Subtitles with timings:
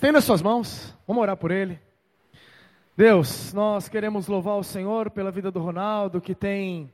[0.00, 1.78] Estenda suas mãos, vamos orar por ele.
[2.96, 6.90] Deus, nós queremos louvar o Senhor pela vida do Ronaldo, que tem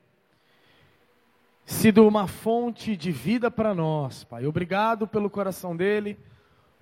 [1.64, 4.44] sido uma fonte de vida para nós, Pai.
[4.44, 6.18] Obrigado pelo coração dele,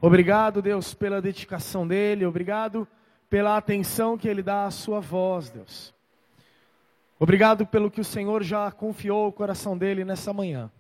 [0.00, 2.88] obrigado, Deus, pela dedicação dele, obrigado
[3.28, 5.92] pela atenção que ele dá à sua voz, Deus.
[7.18, 10.70] Obrigado pelo que o Senhor já confiou o coração dele nessa manhã.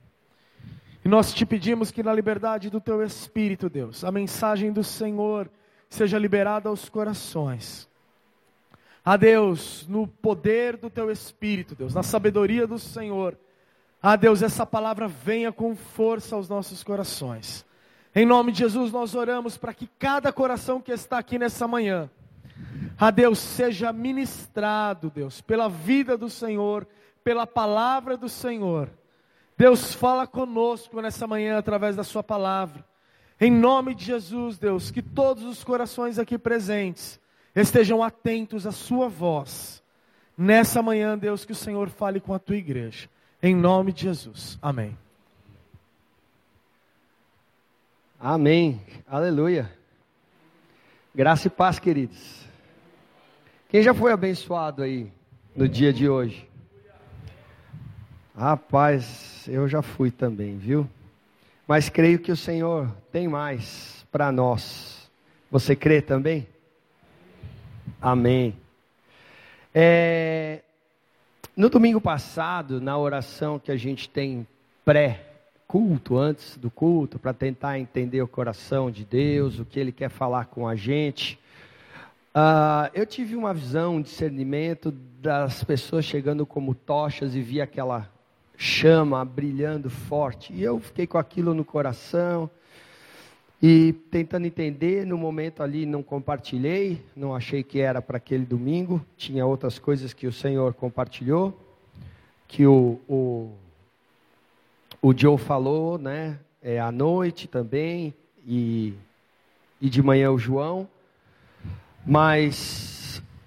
[1.04, 5.50] E nós te pedimos que na liberdade do teu espírito, Deus, a mensagem do Senhor
[5.90, 7.86] seja liberada aos corações.
[9.04, 13.36] A Deus, no poder do teu espírito, Deus, na sabedoria do Senhor.
[14.02, 17.66] A Deus, essa palavra venha com força aos nossos corações.
[18.14, 22.08] Em nome de Jesus, nós oramos para que cada coração que está aqui nessa manhã,
[22.98, 26.86] a Deus, seja ministrado, Deus, pela vida do Senhor,
[27.22, 28.88] pela palavra do Senhor.
[29.56, 32.84] Deus fala conosco nessa manhã através da Sua palavra.
[33.40, 37.20] Em nome de Jesus, Deus, que todos os corações aqui presentes
[37.54, 39.82] estejam atentos à Sua voz.
[40.36, 43.08] Nessa manhã, Deus, que o Senhor fale com a tua igreja.
[43.40, 44.58] Em nome de Jesus.
[44.60, 44.96] Amém.
[48.18, 48.80] Amém.
[49.06, 49.70] Aleluia.
[51.14, 52.44] Graça e paz, queridos.
[53.68, 55.12] Quem já foi abençoado aí
[55.54, 56.48] no dia de hoje?
[58.36, 60.88] Rapaz, eu já fui também, viu?
[61.68, 65.08] Mas creio que o Senhor tem mais para nós.
[65.52, 66.44] Você crê também?
[68.02, 68.56] Amém.
[69.72, 70.62] É,
[71.56, 74.44] no domingo passado, na oração que a gente tem
[74.84, 80.08] pré-culto, antes do culto, para tentar entender o coração de Deus, o que Ele quer
[80.10, 81.38] falar com a gente,
[82.34, 84.90] uh, eu tive uma visão, um discernimento
[85.22, 88.12] das pessoas chegando como tochas e vi aquela
[88.56, 90.52] chama brilhando forte.
[90.52, 92.48] E eu fiquei com aquilo no coração
[93.62, 95.06] e tentando entender.
[95.06, 99.04] No momento ali não compartilhei, não achei que era para aquele domingo.
[99.16, 101.58] Tinha outras coisas que o Senhor compartilhou,
[102.46, 103.50] que o, o,
[105.00, 106.38] o Joe falou, né?
[106.62, 108.14] É, à noite também
[108.46, 108.94] e,
[109.80, 110.88] e de manhã o João.
[112.06, 113.03] Mas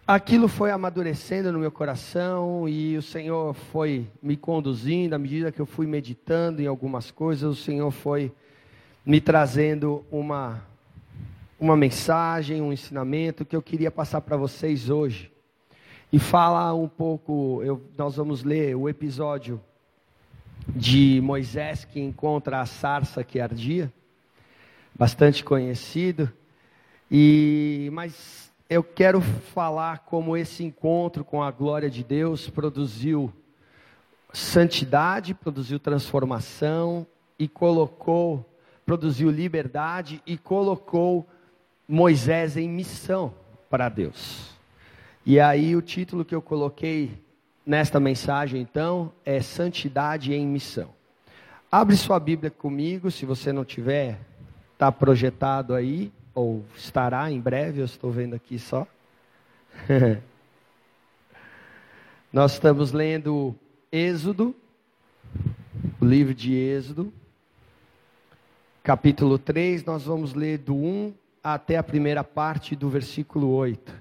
[0.07, 5.59] aquilo foi amadurecendo no meu coração e o Senhor foi me conduzindo à medida que
[5.59, 8.31] eu fui meditando em algumas coisas, o Senhor foi
[9.06, 10.66] me trazendo uma
[11.59, 15.31] uma mensagem, um ensinamento que eu queria passar para vocês hoje.
[16.13, 19.59] E fala um pouco, eu, nós vamos ler o episódio
[20.67, 23.91] de Moisés que encontra a sarça que ardia,
[24.94, 26.31] bastante conhecido.
[27.09, 33.31] E mas eu quero falar como esse encontro com a glória de Deus produziu
[34.33, 37.07] santidade, produziu transformação
[37.39, 38.45] e colocou,
[38.85, 41.25] produziu liberdade e colocou
[41.88, 43.33] Moisés em missão
[43.69, 44.51] para Deus.
[45.25, 47.23] E aí o título que eu coloquei
[47.66, 50.89] nesta mensagem então é Santidade em Missão.
[51.72, 54.19] Abre sua Bíblia comigo, se você não tiver,
[54.73, 58.86] está projetado aí ou estará em breve, eu estou vendo aqui só.
[62.31, 63.56] Nós estamos lendo
[63.92, 64.56] Êxodo,
[66.00, 67.12] o livro de Êxodo,
[68.84, 71.12] capítulo 3, nós vamos ler do 1
[71.44, 73.92] até a primeira parte do versículo 8.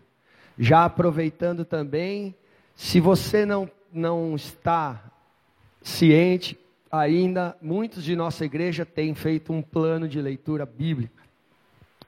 [0.59, 2.35] Já aproveitando também,
[2.75, 5.03] se você não, não está
[5.81, 6.59] ciente
[6.93, 11.26] ainda, muitos de nossa igreja têm feito um plano de leitura bíblica.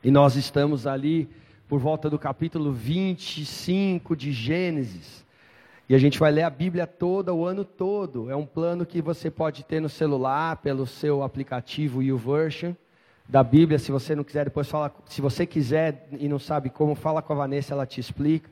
[0.02, 1.28] E nós estamos ali
[1.68, 5.26] por volta do capítulo 25 de Gênesis.
[5.88, 8.30] E a gente vai ler a Bíblia toda, o ano todo.
[8.30, 12.74] É um plano que você pode ter no celular, pelo seu aplicativo YouVersion
[13.28, 13.76] da Bíblia.
[13.78, 14.94] Se você não quiser, depois fala.
[15.06, 18.48] Se você quiser e não sabe como, fala com a Vanessa, ela te explica.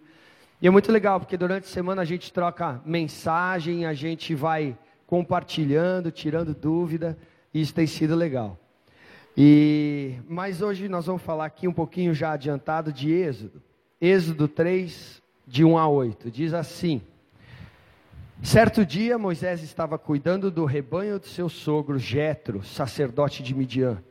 [0.60, 4.76] E é muito legal, porque durante a semana a gente troca mensagem, a gente vai
[5.06, 7.16] compartilhando, tirando dúvida,
[7.54, 8.58] e isso tem sido legal.
[9.36, 13.62] E mas hoje nós vamos falar aqui um pouquinho já adiantado de Êxodo.
[14.00, 16.30] Êxodo 3 de 1 a 8.
[16.30, 17.03] Diz assim:
[18.42, 24.03] Certo dia Moisés estava cuidando do rebanho do seu sogro Jetro, sacerdote de Midian.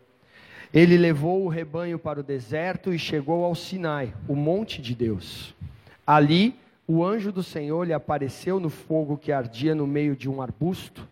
[0.72, 5.56] Ele levou o rebanho para o deserto e chegou ao Sinai, o monte de Deus.
[6.06, 10.42] Ali, o anjo do Senhor lhe apareceu no fogo que ardia no meio de um
[10.42, 11.08] arbusto.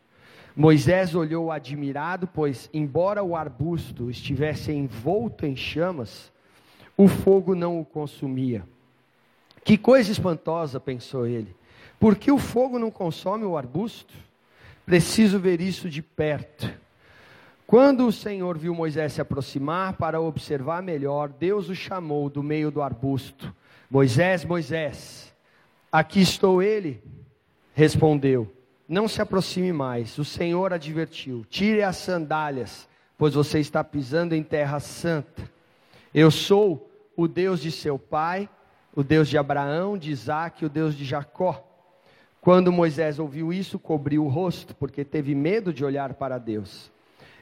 [0.56, 6.32] Moisés olhou admirado, pois, embora o arbusto estivesse envolto em chamas,
[6.96, 8.64] o fogo não o consumia.
[9.64, 11.56] Que coisa espantosa, pensou ele.
[12.00, 14.14] Por que o fogo não consome o arbusto?
[14.86, 16.72] Preciso ver isso de perto.
[17.66, 22.70] Quando o Senhor viu Moisés se aproximar para observar melhor, Deus o chamou do meio
[22.70, 23.56] do arbusto.
[23.90, 25.34] Moisés, Moisés,
[25.92, 27.02] aqui estou ele,
[27.74, 28.52] respondeu.
[28.88, 30.18] Não se aproxime mais.
[30.18, 32.88] O Senhor advertiu: tire as sandálias,
[33.18, 35.50] pois você está pisando em terra santa.
[36.14, 38.50] Eu sou o Deus de seu pai,
[38.96, 41.70] o Deus de Abraão, de Isaac, o Deus de Jacó.
[42.42, 46.92] Quando Moisés ouviu isso, cobriu o rosto, porque teve medo de olhar para Deus.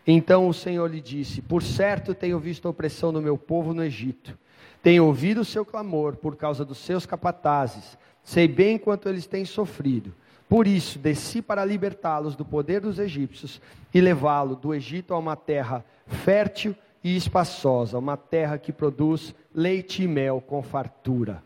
[0.05, 3.83] Então o Senhor lhe disse: Por certo tenho visto a opressão do meu povo no
[3.83, 4.37] Egito.
[4.81, 7.97] Tenho ouvido o seu clamor por causa dos seus capatazes.
[8.23, 10.13] Sei bem quanto eles têm sofrido.
[10.51, 13.62] Por isso, desci para libertá-los do poder dos egípcios
[13.94, 20.03] e levá-lo do Egito a uma terra fértil e espaçosa, uma terra que produz leite
[20.03, 21.42] e mel com fartura.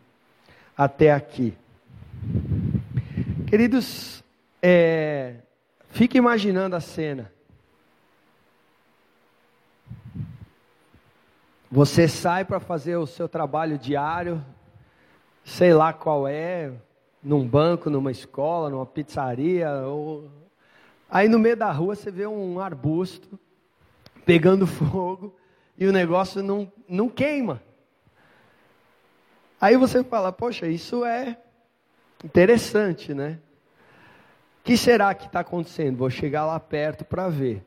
[0.75, 1.55] Até aqui.
[3.45, 4.23] Queridos,
[4.59, 5.35] é,
[5.91, 7.31] fique imaginando a cena.
[11.71, 14.43] Você sai para fazer o seu trabalho diário,
[15.43, 16.73] sei lá qual é,
[17.25, 20.29] num banco, numa escola, numa pizzaria, ou...
[21.09, 23.39] aí no meio da rua você vê um arbusto
[24.23, 25.35] pegando fogo
[25.75, 27.61] e o negócio não, não queima.
[29.59, 31.35] Aí você fala, poxa, isso é
[32.23, 33.39] interessante, né?
[34.59, 35.97] O que será que está acontecendo?
[35.97, 37.65] Vou chegar lá perto para ver.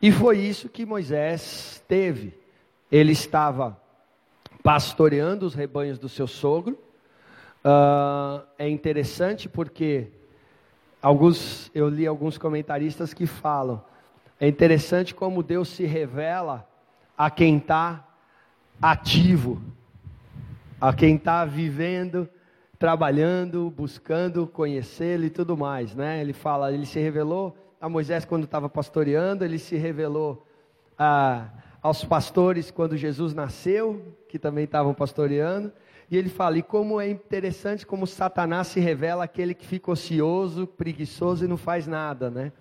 [0.00, 2.38] E foi isso que Moisés teve.
[2.90, 3.80] Ele estava
[4.62, 6.78] pastoreando os rebanhos do seu sogro,
[7.64, 10.08] Uh, é interessante porque
[11.02, 13.82] alguns, eu li alguns comentaristas que falam,
[14.38, 16.68] é interessante como Deus se revela
[17.16, 18.06] a quem está
[18.80, 19.60] ativo,
[20.80, 22.28] a quem está vivendo,
[22.78, 26.20] trabalhando, buscando conhecê-lo e tudo mais, né?
[26.20, 30.46] Ele fala, ele se revelou a Moisés quando estava pastoreando, ele se revelou
[30.98, 31.48] a,
[31.82, 35.72] aos pastores quando Jesus nasceu, que também estavam pastoreando,
[36.10, 40.66] e ele fala: e como é interessante como Satanás se revela aquele que fica ocioso,
[40.66, 42.52] preguiçoso e não faz nada, né?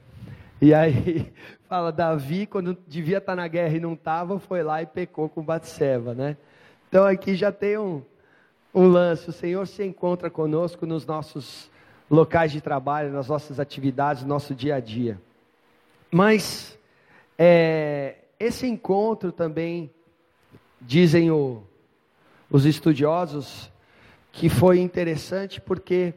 [0.62, 1.32] E aí
[1.70, 5.44] fala: Davi, quando devia estar na guerra e não estava, foi lá e pecou com
[5.44, 6.38] Batseba, né?
[6.90, 8.02] Então aqui já tem um,
[8.74, 11.70] um lance: o Senhor se encontra conosco nos nossos
[12.10, 15.22] locais de trabalho, nas nossas atividades, no nosso dia a dia.
[16.12, 16.78] Mas
[17.38, 19.92] é, esse encontro também,
[20.82, 21.64] dizem o
[22.56, 23.70] os estudiosos
[24.32, 26.14] que foi interessante porque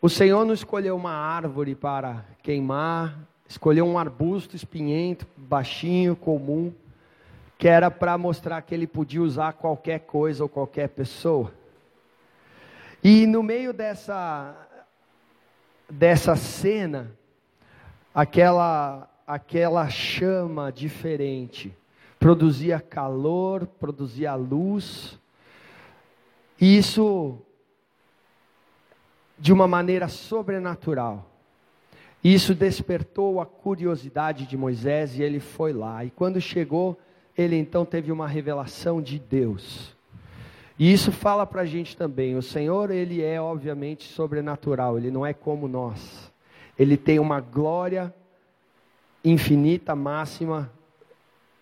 [0.00, 3.18] o Senhor não escolheu uma árvore para queimar,
[3.48, 6.72] escolheu um arbusto espinhento, baixinho, comum,
[7.58, 11.52] que era para mostrar que ele podia usar qualquer coisa ou qualquer pessoa.
[13.02, 14.54] E no meio dessa
[15.90, 17.10] dessa cena,
[18.14, 21.76] aquela aquela chama diferente
[22.20, 25.18] produzia calor, produzia luz,
[26.60, 27.38] isso
[29.38, 31.30] de uma maneira sobrenatural.
[32.22, 36.04] Isso despertou a curiosidade de Moisés e ele foi lá.
[36.04, 36.98] E quando chegou,
[37.36, 39.94] ele então teve uma revelação de Deus.
[40.78, 42.36] E isso fala para a gente também.
[42.36, 46.32] O Senhor, ele é obviamente sobrenatural, ele não é como nós.
[46.78, 48.12] Ele tem uma glória
[49.24, 50.72] infinita, máxima,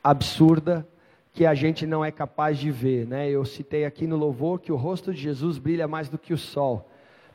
[0.02, 0.86] absurda,
[1.32, 3.30] que a gente não é capaz de ver, né?
[3.30, 6.38] Eu citei aqui no louvor que o rosto de Jesus brilha mais do que o
[6.38, 6.90] sol.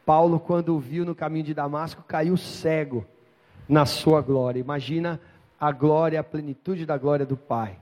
[0.06, 3.06] Paulo, quando o viu no caminho de Damasco, caiu cego
[3.68, 4.60] na sua glória.
[4.60, 5.20] Imagina
[5.60, 7.78] a glória, a plenitude da glória do Pai.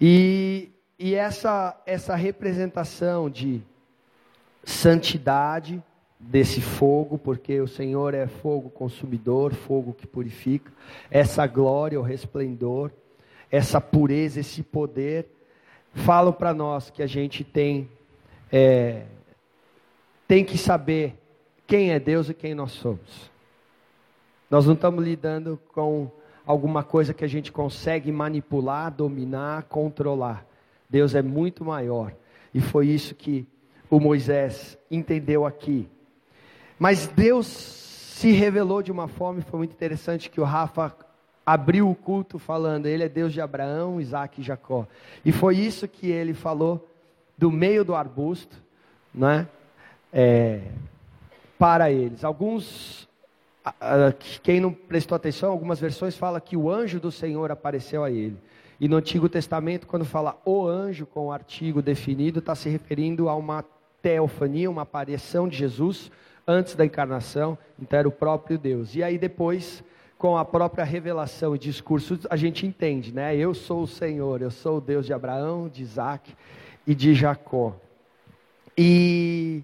[0.00, 3.62] E, e essa, essa representação de
[4.62, 5.82] santidade
[6.18, 10.72] desse fogo, porque o Senhor é fogo consumidor, fogo que purifica,
[11.10, 12.92] essa glória, o resplendor
[13.50, 15.26] essa pureza, esse poder,
[15.92, 17.88] falam para nós que a gente tem,
[18.52, 19.04] é,
[20.28, 21.14] tem que saber
[21.66, 23.30] quem é Deus e quem nós somos.
[24.50, 26.10] Nós não estamos lidando com
[26.46, 30.46] alguma coisa que a gente consegue manipular, dominar, controlar.
[30.88, 32.14] Deus é muito maior.
[32.54, 33.46] E foi isso que
[33.90, 35.88] o Moisés entendeu aqui.
[36.78, 40.94] Mas Deus se revelou de uma forma, e foi muito interessante que o Rafa
[41.46, 44.84] abriu o culto falando, ele é Deus de Abraão, Isaac e Jacó.
[45.24, 46.90] E foi isso que ele falou
[47.38, 48.56] do meio do arbusto,
[49.14, 49.46] né?
[50.12, 50.62] É,
[51.56, 52.24] para eles.
[52.24, 53.08] Alguns,
[54.42, 58.36] quem não prestou atenção, algumas versões falam que o anjo do Senhor apareceu a ele.
[58.80, 63.28] E no Antigo Testamento, quando fala o anjo com o artigo definido, está se referindo
[63.28, 63.64] a uma
[64.02, 66.10] teofania, uma aparição de Jesus
[66.46, 68.94] antes da encarnação, então era o próprio Deus.
[68.94, 69.82] E aí depois
[70.18, 73.36] com a própria revelação e discurso, a gente entende, né?
[73.36, 76.34] Eu sou o Senhor, eu sou o Deus de Abraão, de Isaac
[76.86, 77.76] e de Jacó.
[78.76, 79.62] E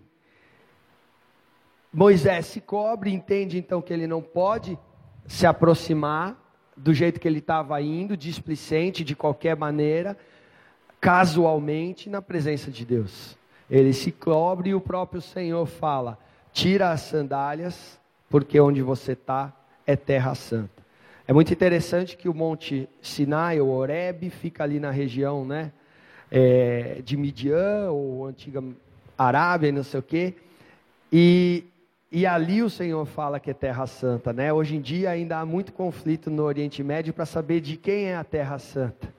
[1.92, 4.78] Moisés se cobre, entende então que ele não pode
[5.26, 6.36] se aproximar
[6.76, 10.16] do jeito que ele estava indo, displicente, de qualquer maneira,
[11.00, 13.36] casualmente, na presença de Deus.
[13.70, 16.18] Ele se cobre e o próprio Senhor fala:
[16.52, 19.52] tira as sandálias, porque onde você está
[19.86, 20.82] é terra santa.
[21.26, 25.72] É muito interessante que o Monte Sinai, ou Horeb, fica ali na região né,
[26.30, 28.62] é, de Midian, ou antiga
[29.16, 30.34] Arábia, não sei o quê.
[31.12, 31.64] E,
[32.10, 34.32] e ali o Senhor fala que é terra santa.
[34.32, 34.52] Né?
[34.52, 38.16] Hoje em dia ainda há muito conflito no Oriente Médio para saber de quem é
[38.16, 39.12] a terra santa.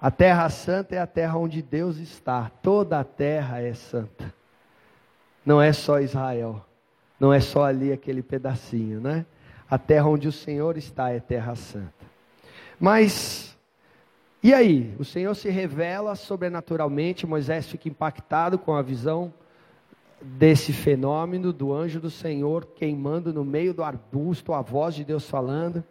[0.00, 2.50] A terra santa é a terra onde Deus está.
[2.62, 4.32] Toda a terra é santa.
[5.44, 6.64] Não é só Israel.
[7.18, 9.24] Não é só ali aquele pedacinho, né?
[9.68, 11.92] A terra onde o Senhor está é terra santa.
[12.78, 13.56] Mas,
[14.42, 14.94] e aí?
[14.98, 19.32] O Senhor se revela sobrenaturalmente, Moisés fica impactado com a visão
[20.20, 25.28] desse fenômeno do anjo do Senhor queimando no meio do arbusto, a voz de Deus
[25.28, 25.84] falando.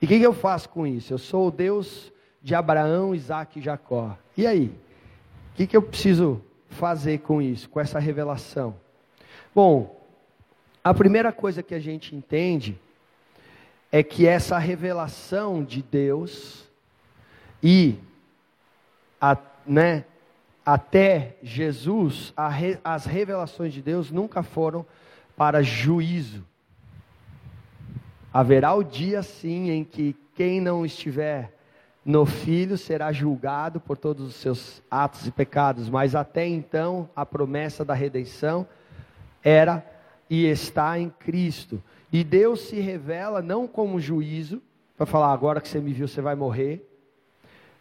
[0.00, 1.12] E o que, que, eu faço com isso?
[1.12, 4.16] Eu sou o Deus de Abraão, Isaac e Jacó.
[4.36, 4.66] E aí?
[5.52, 8.74] O que, que eu preciso fazer com isso, com essa revelação?
[9.54, 10.00] Bom,
[10.82, 12.78] a primeira coisa que a gente entende
[13.94, 16.64] é que essa revelação de Deus
[17.62, 17.96] e
[19.20, 20.04] a, né,
[20.66, 24.84] até Jesus, re, as revelações de Deus nunca foram
[25.36, 26.44] para juízo.
[28.32, 31.54] Haverá o dia sim em que quem não estiver
[32.04, 37.24] no filho será julgado por todos os seus atos e pecados, mas até então a
[37.24, 38.66] promessa da redenção
[39.40, 39.86] era
[40.28, 41.82] e está em Cristo.
[42.12, 44.62] E Deus se revela não como juízo,
[44.96, 46.88] para falar agora que você me viu, você vai morrer,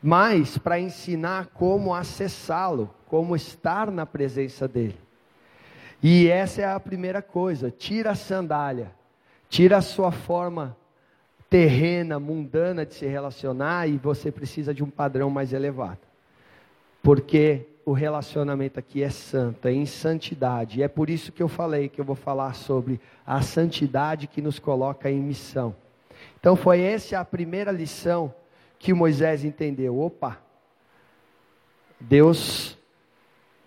[0.02, 4.98] mas para ensinar como acessá-lo, como estar na presença dele.
[6.02, 8.92] E essa é a primeira coisa: tira a sandália,
[9.48, 10.76] tira a sua forma
[11.50, 16.00] terrena, mundana de se relacionar, e você precisa de um padrão mais elevado.
[17.02, 20.80] Porque o relacionamento aqui é santo, é em santidade.
[20.80, 24.42] E é por isso que eu falei que eu vou falar sobre a santidade que
[24.42, 25.76] nos coloca em missão.
[26.40, 28.34] Então foi essa a primeira lição
[28.80, 30.00] que Moisés entendeu.
[30.00, 30.40] Opa,
[32.00, 32.78] Deus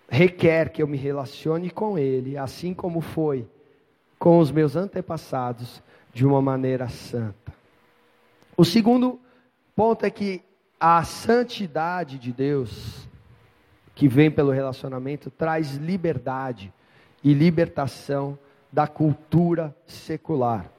[0.09, 3.47] requer que eu me relacione com Ele, assim como foi
[4.17, 5.81] com os meus antepassados,
[6.11, 7.53] de uma maneira santa.
[8.55, 9.19] O segundo
[9.75, 10.41] ponto é que
[10.79, 13.06] a santidade de Deus
[13.97, 16.71] que vem pelo relacionamento traz liberdade
[17.23, 18.37] e libertação
[18.71, 20.69] da cultura secular.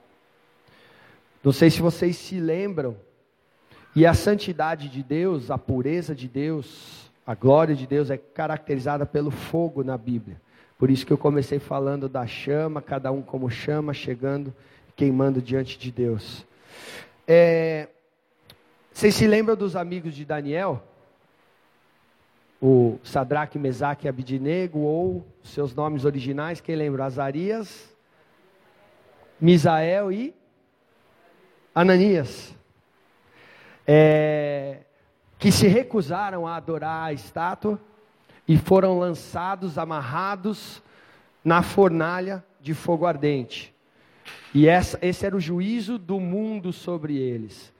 [1.43, 2.97] Não sei se vocês se lembram,
[3.97, 9.05] e a santidade de Deus, a pureza de Deus, a glória de Deus é caracterizada
[9.05, 10.41] pelo fogo na Bíblia.
[10.79, 14.55] Por isso que eu comecei falando da chama, cada um como chama, chegando,
[14.95, 16.47] queimando diante de Deus.
[17.27, 17.89] É,
[18.93, 20.85] vocês se lembram dos amigos de Daniel?
[22.61, 27.05] O Sadraque, Mesaque e Abidinego, ou seus nomes originais, quem lembra?
[27.05, 27.97] Azarias,
[29.41, 30.35] Misael e
[31.75, 32.55] Ananias.
[33.87, 34.81] É,
[35.39, 37.81] que se recusaram a adorar a estátua
[38.47, 40.83] e foram lançados, amarrados
[41.45, 43.75] na fornalha de fogo ardente.
[44.53, 47.73] E essa, esse era o juízo do mundo sobre eles.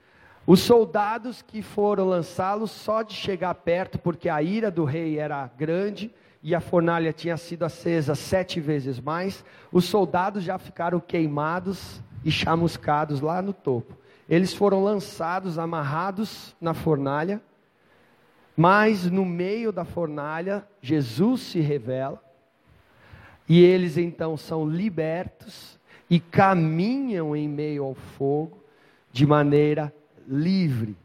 [0.49, 5.45] Os soldados que foram lançá-los, só de chegar perto, porque a ira do rei era
[5.55, 12.01] grande e a fornalha tinha sido acesa sete vezes mais, os soldados já ficaram queimados
[12.25, 13.95] e chamuscados lá no topo.
[14.27, 17.39] Eles foram lançados, amarrados na fornalha,
[18.57, 22.19] mas no meio da fornalha, Jesus se revela,
[23.47, 25.79] e eles então são libertos
[26.09, 28.63] e caminham em meio ao fogo
[29.11, 29.93] de maneira
[30.29, 30.95] livre.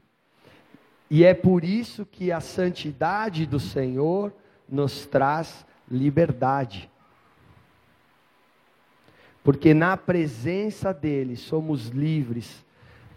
[1.10, 4.32] E é por isso que a santidade do Senhor
[4.68, 6.90] nos traz liberdade.
[9.42, 12.64] Porque na presença dEle somos livres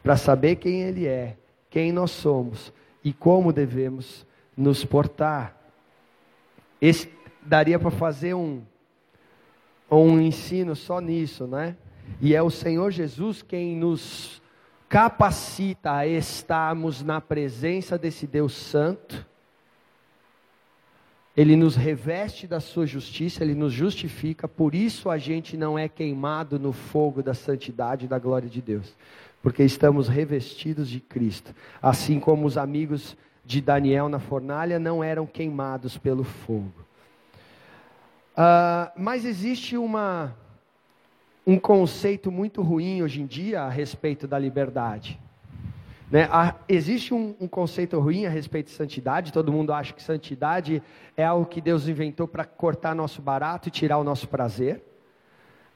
[0.03, 1.37] para saber quem Ele é,
[1.69, 2.71] quem nós somos
[3.03, 5.55] e como devemos nos portar.
[6.81, 7.09] Esse,
[7.41, 8.61] daria para fazer um,
[9.89, 11.75] um ensino só nisso, né?
[12.21, 14.41] E é o Senhor Jesus quem nos
[14.89, 19.25] capacita a estarmos na presença desse Deus Santo,
[21.35, 25.87] ele nos reveste da sua justiça, ele nos justifica, por isso a gente não é
[25.87, 28.95] queimado no fogo da santidade e da glória de Deus.
[29.41, 33.15] porque estamos revestidos de Cristo, assim como os amigos
[33.45, 36.73] de Daniel na fornalha não eram queimados pelo fogo.
[38.33, 40.35] Uh, mas existe uma,
[41.47, 45.17] um conceito muito ruim hoje em dia a respeito da liberdade.
[46.11, 46.27] Né?
[46.67, 50.83] Existe um, um, conceito ruim a respeito de santidade, todo mundo acha que santidade
[51.15, 54.83] é algo que Deus inventou para cortar nosso barato e tirar o nosso prazer.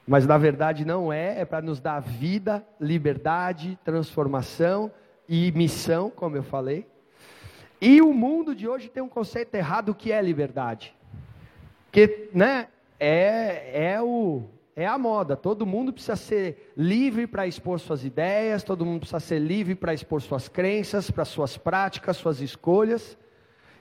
[0.06, 4.92] Mas na verdade não é, é para nos dar vida, liberdade, transformação
[5.26, 6.86] e missão, como eu falei.
[7.80, 10.94] E o mundo de hoje tem um conceito errado do que é liberdade.
[11.90, 12.68] Que, né,
[13.00, 15.36] é, é, o, é a moda.
[15.36, 19.94] Todo mundo precisa ser livre para expor suas ideias, todo mundo precisa ser livre para
[19.94, 23.16] expor suas crenças, para suas práticas, suas escolhas.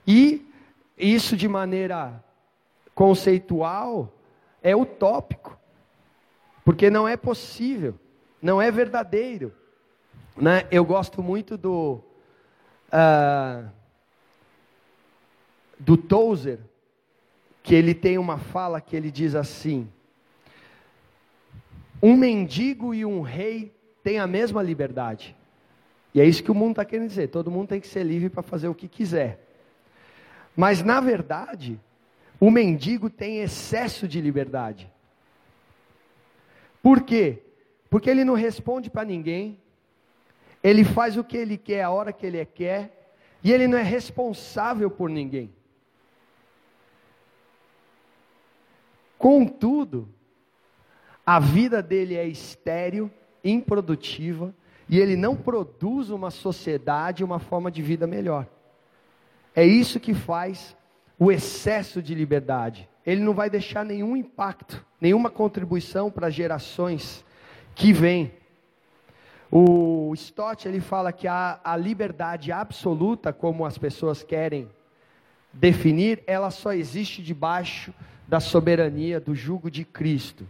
[0.05, 0.45] E
[0.97, 2.23] isso de maneira
[2.93, 4.13] conceitual
[4.61, 5.57] é utópico.
[6.63, 7.95] Porque não é possível,
[8.41, 9.53] não é verdadeiro.
[10.35, 10.67] Né?
[10.71, 12.01] Eu gosto muito do,
[12.91, 13.69] uh,
[15.79, 16.59] do Tozer,
[17.63, 19.91] que ele tem uma fala que ele diz assim:
[22.01, 25.35] um mendigo e um rei têm a mesma liberdade.
[26.13, 28.29] E é isso que o mundo está querendo dizer: todo mundo tem que ser livre
[28.29, 29.47] para fazer o que quiser.
[30.55, 31.79] Mas, na verdade,
[32.39, 34.91] o mendigo tem excesso de liberdade.
[36.81, 37.43] Por quê?
[37.89, 39.59] Porque ele não responde para ninguém,
[40.63, 43.83] ele faz o que ele quer, a hora que ele quer, e ele não é
[43.83, 45.53] responsável por ninguém.
[49.17, 50.09] Contudo,
[51.25, 53.09] a vida dele é estéril,
[53.43, 54.53] improdutiva,
[54.89, 58.47] e ele não produz uma sociedade, uma forma de vida melhor.
[59.55, 60.75] É isso que faz
[61.17, 67.25] o excesso de liberdade ele não vai deixar nenhum impacto, nenhuma contribuição para gerações
[67.73, 68.31] que vêm.
[69.51, 74.69] O Stott ele fala que a, a liberdade absoluta, como as pessoas querem
[75.51, 77.93] definir, ela só existe debaixo
[78.27, 80.47] da soberania do jugo de Cristo.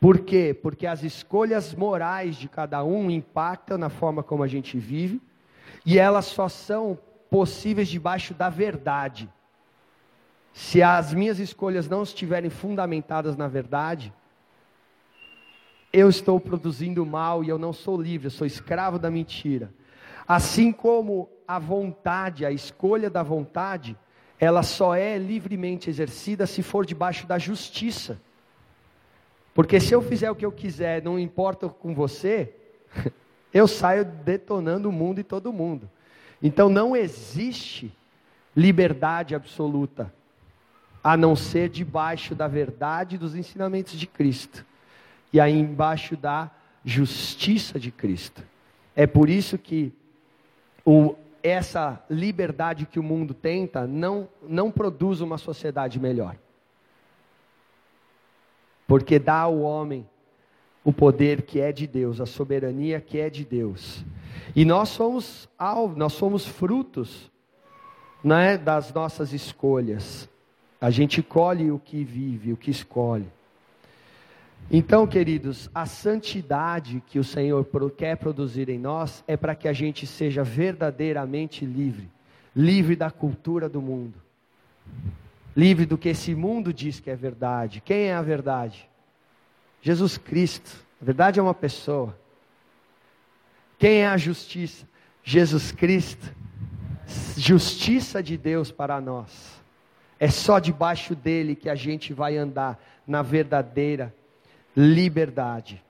[0.00, 0.54] Por quê?
[0.54, 5.20] Porque as escolhas morais de cada um impactam na forma como a gente vive,
[5.84, 6.98] e elas só são
[7.30, 9.28] possíveis debaixo da verdade.
[10.52, 14.12] Se as minhas escolhas não estiverem fundamentadas na verdade,
[15.92, 19.72] eu estou produzindo mal e eu não sou livre, eu sou escravo da mentira.
[20.26, 23.96] Assim como a vontade, a escolha da vontade,
[24.38, 28.20] ela só é livremente exercida se for debaixo da justiça.
[29.58, 32.54] Porque se eu fizer o que eu quiser, não importa com você,
[33.52, 35.90] eu saio detonando o mundo e todo mundo.
[36.40, 37.92] Então não existe
[38.54, 40.14] liberdade absoluta
[41.02, 44.64] a não ser debaixo da verdade dos ensinamentos de Cristo
[45.32, 46.52] e aí embaixo da
[46.84, 48.44] justiça de Cristo.
[48.94, 49.92] É por isso que
[50.84, 56.36] o, essa liberdade que o mundo tenta não, não produz uma sociedade melhor.
[58.88, 60.04] Porque dá ao homem
[60.82, 64.04] o poder que é de Deus, a soberania que é de Deus.
[64.56, 67.30] E nós somos alvo, nós somos frutos
[68.24, 70.28] né, das nossas escolhas.
[70.80, 73.30] A gente colhe o que vive, o que escolhe.
[74.68, 77.64] Então, queridos, a santidade que o Senhor
[77.96, 82.10] quer produzir em nós é para que a gente seja verdadeiramente livre
[82.58, 84.20] livre da cultura do mundo,
[85.58, 87.82] livre do que esse mundo diz que é verdade.
[87.84, 88.88] Quem é a verdade?
[89.82, 90.70] Jesus Cristo.
[91.02, 92.16] A verdade é uma pessoa.
[93.76, 94.86] Quem é a justiça?
[95.24, 96.32] Jesus Cristo.
[97.36, 99.60] Justiça de Deus para nós.
[100.20, 104.14] É só debaixo dele que a gente vai andar na verdadeira
[104.76, 105.82] liberdade.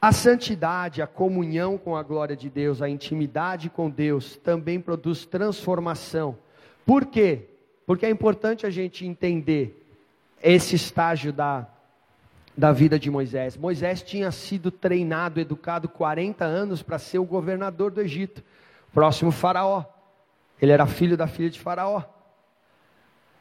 [0.00, 5.26] A santidade, a comunhão com a glória de Deus, a intimidade com Deus também produz
[5.26, 6.38] transformação.
[6.86, 7.57] Por quê?
[7.88, 9.82] Porque é importante a gente entender
[10.42, 11.66] esse estágio da,
[12.54, 13.56] da vida de Moisés.
[13.56, 18.44] Moisés tinha sido treinado, educado 40 anos para ser o governador do Egito,
[18.92, 19.86] próximo Faraó.
[20.60, 22.02] Ele era filho da filha de Faraó.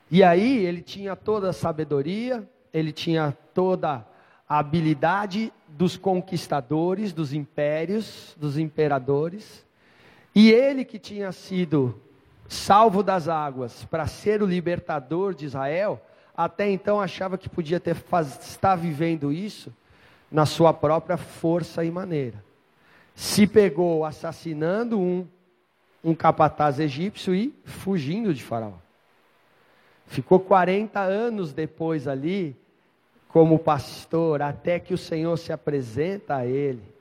[0.10, 4.08] E aí ele tinha toda a sabedoria, ele tinha toda
[4.48, 9.66] a habilidade dos conquistadores, dos impérios, dos imperadores.
[10.34, 12.02] E ele que tinha sido
[12.48, 16.02] salvo das águas para ser o libertador de Israel,
[16.36, 19.74] até então achava que podia ter, faz, estar vivendo isso
[20.32, 22.44] na sua própria força e maneira.
[23.16, 25.28] Se pegou assassinando um,
[26.04, 28.74] um capataz egípcio e fugindo de Faraó.
[30.06, 32.56] Ficou 40 anos depois ali,
[33.28, 36.97] como pastor, até que o Senhor se apresenta a ele.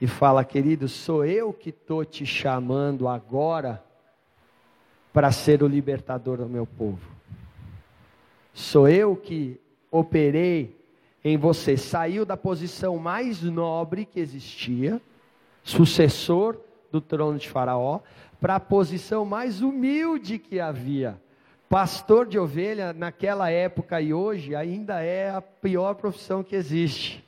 [0.00, 3.82] E fala: Querido, sou eu que estou te chamando agora
[5.12, 7.00] para ser o libertador do meu povo.
[8.52, 10.76] Sou eu que operei
[11.24, 11.76] em você.
[11.76, 15.00] Saiu da posição mais nobre que existia,
[15.62, 16.56] sucessor
[16.92, 18.00] do trono de Faraó,
[18.40, 21.20] para a posição mais humilde que havia.
[21.68, 27.25] Pastor de ovelha, naquela época e hoje, ainda é a pior profissão que existe.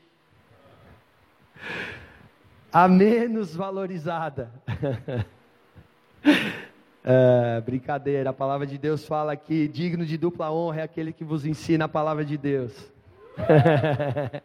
[2.72, 4.50] A menos valorizada.
[7.10, 11.24] É, brincadeira, a palavra de Deus fala que digno de dupla honra é aquele que
[11.24, 12.92] vos ensina a palavra de Deus.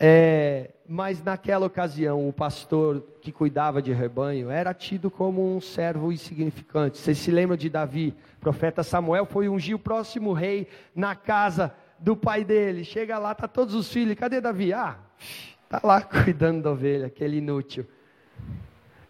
[0.00, 6.10] é, mas naquela ocasião, o pastor que cuidava de rebanho era tido como um servo
[6.10, 6.98] insignificante.
[6.98, 8.16] Vocês se lembram de Davi?
[8.40, 12.84] Profeta Samuel foi ungir o próximo rei na casa do pai dele.
[12.84, 14.16] Chega lá, tá todos os filhos.
[14.16, 14.72] Cadê Davi?
[14.72, 14.96] Ah,
[15.68, 17.86] tá lá cuidando da ovelha, aquele inútil.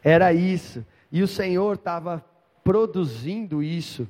[0.03, 0.85] Era isso.
[1.11, 2.25] E o Senhor estava
[2.63, 4.09] produzindo isso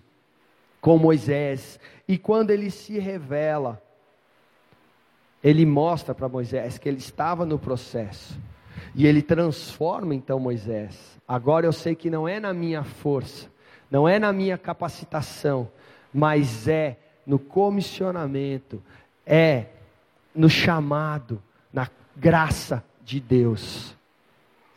[0.81, 1.79] com Moisés.
[2.07, 3.83] E quando ele se revela,
[5.43, 8.39] ele mostra para Moisés que ele estava no processo.
[8.95, 11.19] E ele transforma então Moisés.
[11.27, 13.49] Agora eu sei que não é na minha força,
[13.91, 15.71] não é na minha capacitação,
[16.13, 18.83] mas é no comissionamento,
[19.27, 19.67] é
[20.35, 21.87] no chamado, na
[22.19, 23.97] graça de Deus.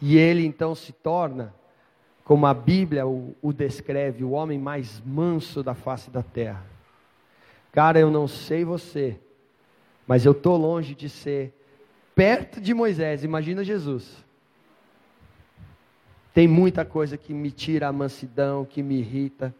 [0.01, 1.53] E ele então se torna
[2.23, 6.65] como a Bíblia o, o descreve, o homem mais manso da face da terra.
[7.71, 9.19] Cara, eu não sei você,
[10.07, 11.53] mas eu estou longe de ser
[12.15, 14.23] perto de Moisés, imagina Jesus.
[16.33, 19.53] Tem muita coisa que me tira a mansidão, que me irrita.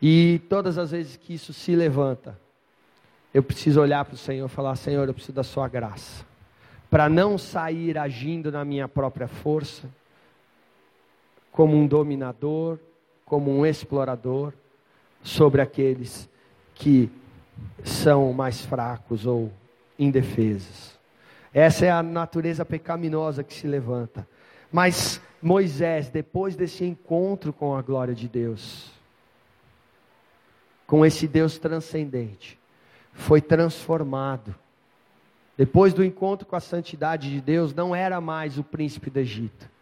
[0.00, 2.38] E todas as vezes que isso se levanta,
[3.36, 6.24] eu preciso olhar para o Senhor e falar: Senhor, eu preciso da Sua graça.
[6.88, 9.90] Para não sair agindo na minha própria força,
[11.52, 12.78] como um dominador,
[13.26, 14.54] como um explorador
[15.22, 16.26] sobre aqueles
[16.74, 17.10] que
[17.84, 19.52] são mais fracos ou
[19.98, 20.98] indefesos.
[21.52, 24.26] Essa é a natureza pecaminosa que se levanta.
[24.72, 28.90] Mas Moisés, depois desse encontro com a glória de Deus,
[30.86, 32.58] com esse Deus transcendente,
[33.16, 34.54] foi transformado.
[35.56, 39.76] Depois do encontro com a santidade de Deus, não era mais o príncipe do Egito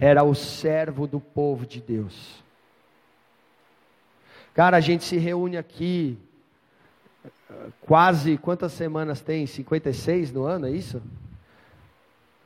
[0.00, 2.42] era o servo do povo de Deus.
[4.54, 6.18] Cara, a gente se reúne aqui
[7.80, 9.46] quase quantas semanas tem?
[9.46, 11.00] 56 no ano, é isso?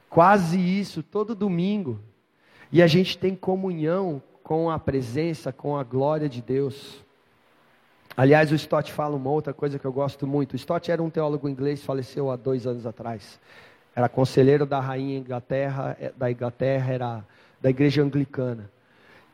[0.09, 1.99] Quase isso, todo domingo.
[2.71, 7.03] E a gente tem comunhão com a presença, com a glória de Deus.
[8.17, 10.53] Aliás, o Stott fala uma outra coisa que eu gosto muito.
[10.53, 13.41] O Stott era um teólogo inglês, faleceu há dois anos atrás.
[13.95, 17.25] Era conselheiro da rainha Inglaterra, eh, da Inglaterra, era
[17.61, 18.71] da igreja anglicana.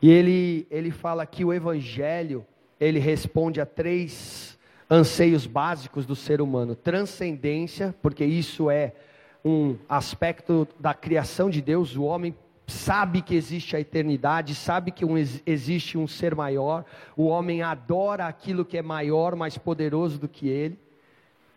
[0.01, 2.45] E ele, ele fala que o evangelho,
[2.79, 4.57] ele responde a três
[4.89, 8.93] anseios básicos do ser humano: transcendência, porque isso é
[9.43, 12.33] um aspecto da criação de Deus, o homem
[12.69, 16.85] sabe que existe a eternidade, sabe que um, existe um ser maior,
[17.17, 20.77] o homem adora aquilo que é maior, mais poderoso do que ele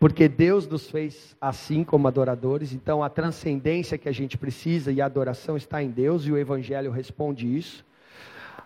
[0.03, 4.99] porque Deus nos fez assim como adoradores, então a transcendência que a gente precisa e
[4.99, 7.85] a adoração está em Deus, e o Evangelho responde isso.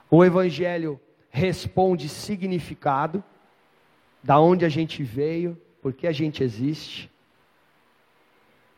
[0.10, 3.24] O Evangelho responde significado,
[4.24, 7.08] da onde a gente veio, por que a gente existe,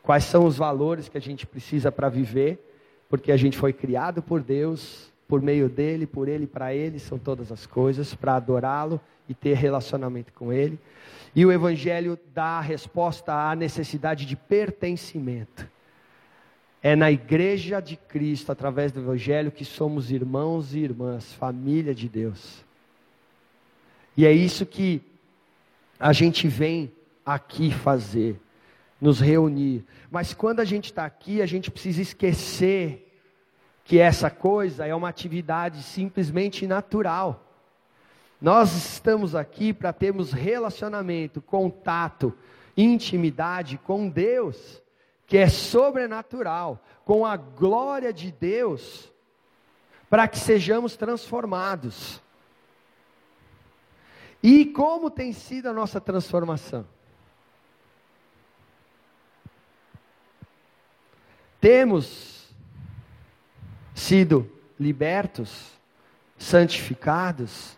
[0.04, 2.69] quais são os valores que a gente precisa para viver,
[3.10, 7.18] porque a gente foi criado por Deus, por meio dele, por ele, para ele são
[7.18, 10.80] todas as coisas, para adorá-lo e ter relacionamento com ele.
[11.36, 15.68] E o Evangelho dá a resposta à necessidade de pertencimento.
[16.82, 22.08] É na igreja de Cristo, através do Evangelho, que somos irmãos e irmãs, família de
[22.08, 22.64] Deus.
[24.16, 25.02] E é isso que
[26.00, 26.92] a gente vem
[27.26, 28.40] aqui fazer,
[29.00, 29.86] nos reunir.
[30.12, 33.06] Mas quando a gente está aqui, a gente precisa esquecer
[33.84, 37.46] que essa coisa é uma atividade simplesmente natural.
[38.42, 42.34] Nós estamos aqui para termos relacionamento, contato,
[42.78, 44.82] intimidade com Deus,
[45.26, 49.12] que é sobrenatural, com a glória de Deus,
[50.10, 52.22] para que sejamos transformados.
[54.42, 56.86] E como tem sido a nossa transformação?
[61.60, 62.54] Temos
[63.94, 65.72] sido libertos,
[66.38, 67.78] santificados,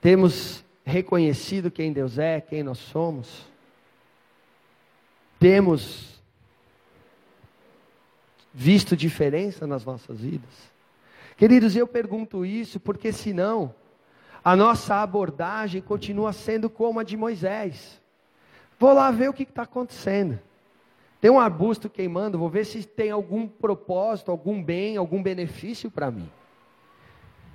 [0.00, 3.46] temos reconhecido quem Deus é, quem nós somos.
[5.38, 6.20] Temos
[8.52, 10.50] visto diferença nas nossas vidas?
[11.36, 13.72] Queridos, eu pergunto isso porque senão
[14.42, 18.00] a nossa abordagem continua sendo como a de Moisés.
[18.78, 20.40] Vou lá ver o que está acontecendo.
[21.20, 26.10] Tem um arbusto queimando, vou ver se tem algum propósito, algum bem, algum benefício para
[26.10, 26.30] mim.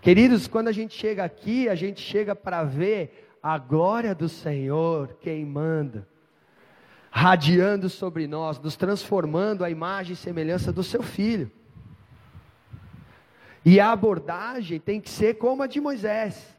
[0.01, 5.17] Queridos, quando a gente chega aqui, a gente chega para ver a glória do Senhor
[5.21, 6.05] queimando,
[7.09, 11.49] radiando sobre nós, nos transformando a imagem e semelhança do seu filho.
[13.63, 16.52] E a abordagem tem que ser como a de Moisés.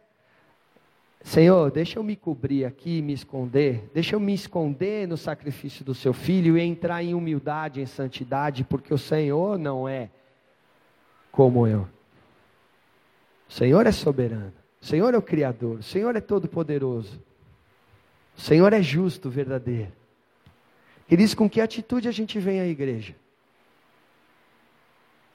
[1.24, 5.94] Senhor, deixa eu me cobrir aqui, me esconder, deixa eu me esconder no sacrifício do
[5.94, 10.10] seu filho e entrar em humildade, em santidade, porque o Senhor não é
[11.32, 11.88] como eu.
[13.48, 17.18] O Senhor é soberano, o Senhor é o Criador, o Senhor é todo-poderoso,
[18.36, 19.92] o Senhor é justo, verdadeiro.
[21.08, 23.14] Queridos, com que atitude a gente vem à igreja?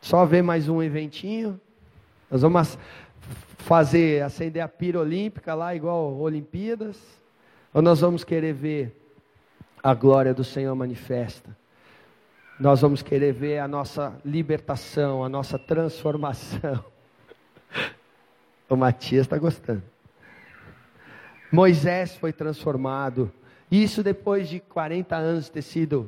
[0.01, 1.59] Só ver mais um eventinho?
[2.29, 2.77] Nós vamos
[3.57, 6.97] fazer, acender a pira olímpica lá, igual Olimpíadas?
[7.73, 8.95] Ou nós vamos querer ver
[9.81, 11.55] a glória do Senhor manifesta?
[12.59, 16.83] Nós vamos querer ver a nossa libertação, a nossa transformação.
[18.69, 19.81] O Matias está gostando.
[21.51, 23.31] Moisés foi transformado.
[23.71, 26.07] Isso depois de 40 anos ter sido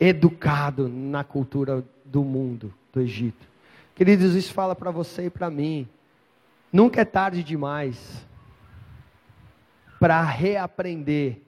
[0.00, 3.46] educado na cultura do mundo, do Egito.
[3.94, 5.88] Queridos, isso fala para você e para mim.
[6.76, 8.28] Nunca é tarde demais
[9.98, 11.38] para reaprender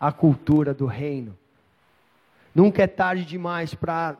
[0.00, 1.36] a cultura do reino.
[2.54, 4.16] Nunca é tarde demais para,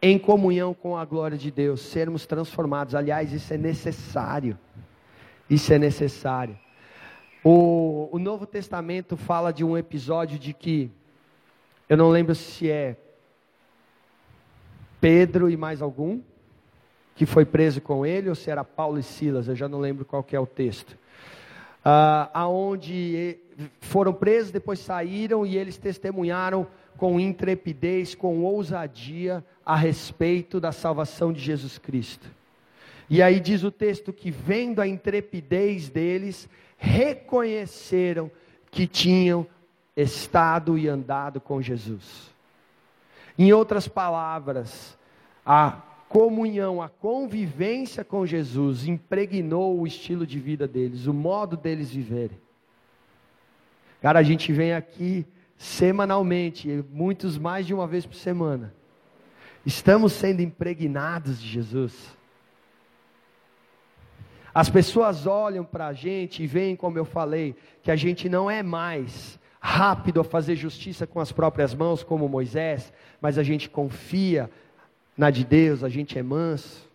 [0.00, 2.94] em comunhão com a glória de Deus, sermos transformados.
[2.94, 4.58] Aliás, isso é necessário.
[5.50, 6.58] Isso é necessário.
[7.44, 10.90] O, o Novo Testamento fala de um episódio de que,
[11.86, 12.96] eu não lembro se é
[15.02, 16.22] Pedro e mais algum,
[17.18, 20.04] que foi preso com ele, ou se era Paulo e Silas, eu já não lembro
[20.04, 20.96] qual é o texto.
[21.84, 23.36] Ah, aonde
[23.80, 26.64] foram presos, depois saíram e eles testemunharam
[26.96, 32.30] com intrepidez, com ousadia a respeito da salvação de Jesus Cristo.
[33.10, 38.30] E aí diz o texto que, vendo a intrepidez deles, reconheceram
[38.70, 39.44] que tinham
[39.96, 42.30] estado e andado com Jesus.
[43.36, 44.96] Em outras palavras,
[45.44, 51.90] a comunhão, a convivência com Jesus impregnou o estilo de vida deles, o modo deles
[51.90, 52.40] viverem.
[54.00, 58.72] Cara, a gente vem aqui semanalmente, muitos mais de uma vez por semana.
[59.66, 62.16] Estamos sendo impregnados de Jesus.
[64.54, 68.50] As pessoas olham para a gente e veem, como eu falei, que a gente não
[68.50, 73.68] é mais rápido a fazer justiça com as próprias mãos, como Moisés, mas a gente
[73.68, 74.48] confia
[75.18, 76.88] na de Deus, a gente é manso.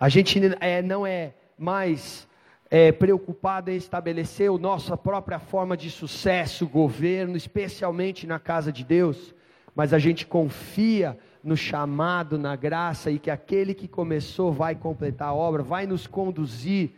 [0.00, 2.26] A gente é, não é mais
[2.70, 8.82] é, preocupado em estabelecer a nossa própria forma de sucesso, governo, especialmente na casa de
[8.82, 9.34] Deus,
[9.76, 15.28] mas a gente confia no chamado, na graça e que aquele que começou vai completar
[15.28, 16.92] a obra, vai nos conduzir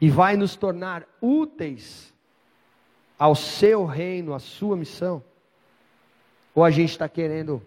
[0.00, 2.14] e vai nos tornar úteis
[3.18, 5.22] ao seu reino, à sua missão.
[6.54, 7.60] Ou a gente está querendo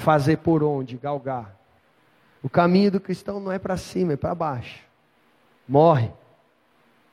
[0.00, 0.96] fazer por onde?
[0.96, 1.56] Galgar.
[2.42, 4.80] O caminho do cristão não é para cima, é para baixo.
[5.68, 6.10] Morre.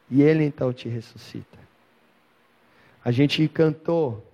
[0.10, 1.58] E ele então te ressuscita.
[3.04, 4.26] A gente cantou.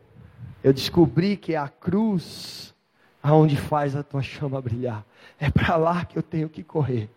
[0.64, 2.74] Eu descobri que é a cruz
[3.22, 5.04] aonde faz a tua chama brilhar.
[5.40, 7.10] É para lá que eu tenho que correr.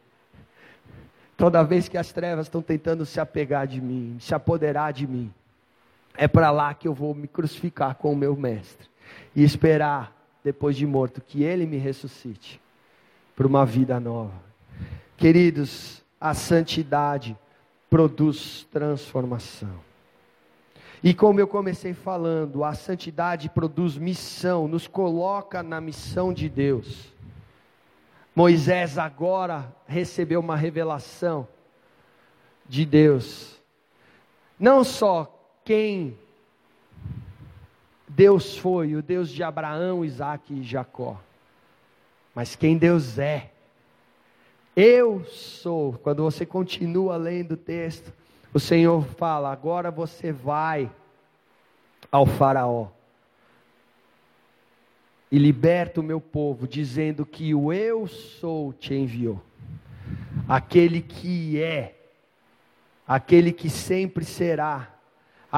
[1.37, 5.33] Toda vez que as trevas estão tentando se apegar de mim, se apoderar de mim,
[6.16, 8.88] é para lá que eu vou me crucificar com o meu mestre
[9.35, 10.15] e esperar
[10.47, 12.61] depois de morto, que Ele me ressuscite
[13.35, 14.41] para uma vida nova.
[15.17, 17.37] Queridos, a santidade
[17.91, 19.75] produz transformação.
[21.03, 27.13] E como eu comecei falando, a santidade produz missão, nos coloca na missão de Deus.
[28.33, 31.49] Moisés agora recebeu uma revelação
[32.69, 33.61] de Deus.
[34.61, 35.29] Não só
[35.65, 36.17] quem
[38.16, 41.20] Deus foi o Deus de Abraão, Isaac e Jacó.
[42.35, 43.50] Mas quem Deus é?
[44.74, 45.92] Eu sou.
[46.02, 48.11] Quando você continua lendo o texto,
[48.55, 50.90] o Senhor fala: agora você vai
[52.11, 52.88] ao Faraó
[55.31, 59.42] e liberta o meu povo, dizendo que o Eu sou te enviou.
[60.48, 61.96] Aquele que é,
[63.07, 64.96] aquele que sempre será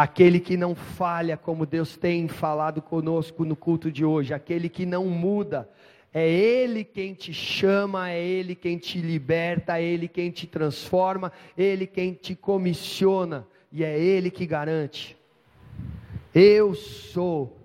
[0.03, 4.87] aquele que não falha, como Deus tem falado conosco no culto de hoje, aquele que
[4.87, 5.69] não muda,
[6.13, 11.31] É Ele quem te chama, é Ele quem te liberta, é Ele quem te transforma,
[11.57, 15.17] é Ele quem te comissiona e é Ele que garante.
[16.35, 17.59] Eu sou,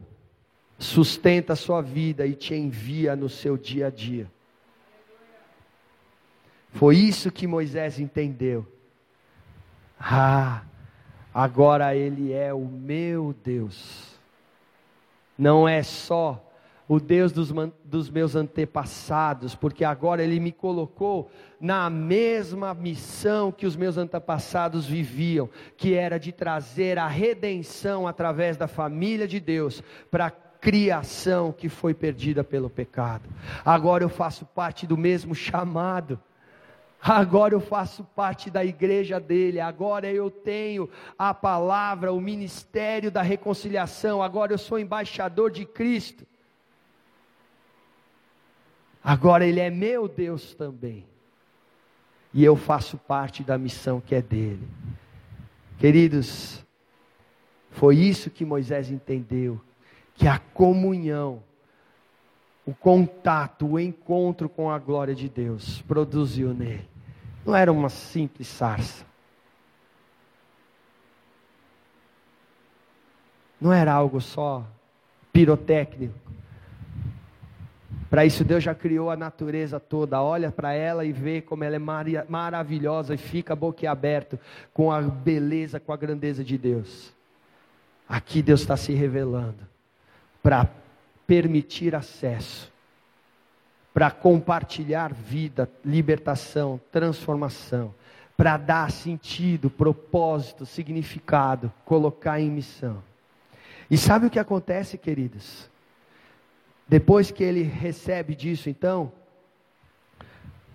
[0.78, 4.30] sustenta a sua vida e te envia no seu dia a dia.
[6.72, 8.68] Foi isso que Moisés entendeu.
[9.98, 10.64] Ah,
[11.34, 14.14] agora Ele é o meu Deus.
[15.38, 16.50] Não é só
[16.88, 17.52] o Deus dos,
[17.84, 24.86] dos, meus antepassados, porque agora Ele me colocou na mesma missão que os meus antepassados
[24.86, 31.52] viviam, que era de trazer a redenção através da família de Deus para a criação
[31.52, 33.30] que foi perdida pelo pecado.
[33.66, 36.20] Agora eu faço parte do mesmo chamado.
[37.06, 40.90] Agora eu faço parte da igreja dele, agora eu tenho
[41.20, 46.26] a palavra, o ministério da reconciliação, agora eu sou embaixador de Cristo.
[49.04, 51.06] Agora ele é meu Deus também.
[52.34, 54.66] E eu faço parte da missão que é dele.
[55.78, 56.66] Queridos,
[57.72, 59.60] foi isso que Moisés entendeu,
[60.16, 61.44] que a comunhão
[62.66, 66.93] o contato, o encontro com a glória de Deus produziu nele.
[67.46, 69.06] Não era uma simples sarça.
[73.60, 74.66] Não era algo só
[75.32, 76.14] pirotécnico.
[78.10, 80.22] Para isso, Deus já criou a natureza toda.
[80.22, 84.40] Olha para ela e vê como ela é mar maravilhosa e fica boquiaberto
[84.74, 87.14] com a beleza, com a grandeza de Deus.
[88.08, 89.68] Aqui Deus está se revelando
[90.44, 90.70] para
[91.26, 92.73] permitir acesso
[93.94, 97.94] para compartilhar vida, libertação, transformação,
[98.36, 103.04] para dar sentido, propósito, significado, colocar em missão.
[103.92, 105.70] E sabe o que acontece, queridos?
[106.88, 109.12] Depois que ele recebe disso, então,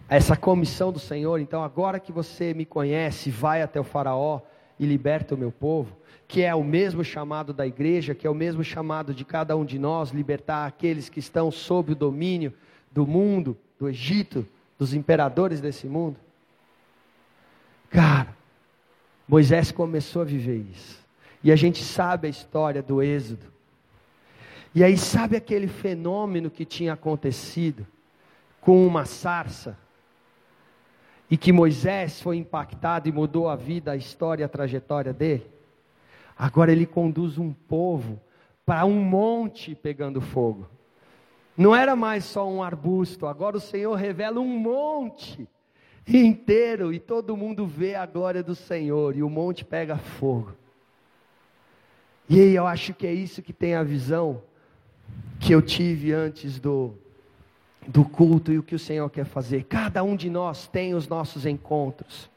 [0.09, 4.41] essa comissão do Senhor, então agora que você me conhece, vai até o Faraó
[4.79, 5.97] e liberta o meu povo,
[6.29, 9.65] que é o mesmo chamado da igreja, que é o mesmo chamado de cada um
[9.65, 12.55] de nós, libertar aqueles que estão sob o domínio
[12.91, 14.47] do mundo, do Egito,
[14.79, 16.17] dos imperadores desse mundo.
[17.91, 18.37] Cara,
[19.27, 21.05] Moisés começou a viver isso.
[21.43, 23.47] E a gente sabe a história do Êxodo.
[24.75, 27.87] E aí, sabe aquele fenômeno que tinha acontecido
[28.61, 29.79] com uma sarça?
[31.31, 35.47] E que Moisés foi impactado e mudou a vida, a história, a trajetória dele?
[36.37, 38.21] Agora ele conduz um povo
[38.65, 40.69] para um monte pegando fogo.
[41.59, 45.49] Não era mais só um arbusto, agora o Senhor revela um monte
[46.07, 50.55] inteiro e todo mundo vê a glória do Senhor e o monte pega fogo.
[52.29, 54.41] E aí eu acho que é isso que tem a visão
[55.41, 56.95] que eu tive antes do
[57.89, 59.65] do culto e o que o Senhor quer fazer.
[59.65, 62.31] Cada um de nós tem os nossos encontros.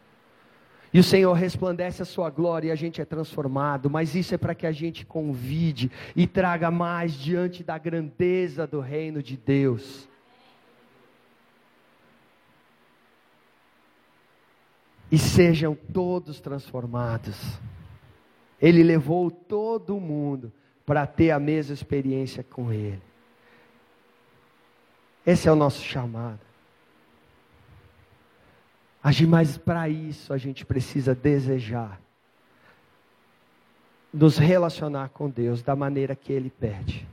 [0.93, 4.37] E o Senhor resplandece a sua glória e a gente é transformado, mas isso é
[4.37, 10.09] para que a gente convide e traga mais diante da grandeza do reino de Deus.
[15.09, 17.37] E sejam todos transformados.
[18.61, 20.51] Ele levou todo mundo
[20.85, 23.01] para ter a mesma experiência com Ele.
[25.25, 26.50] Esse é o nosso chamado.
[29.11, 31.99] Agir, mas para isso a gente precisa desejar
[34.13, 37.05] nos relacionar com Deus da maneira que Ele pede,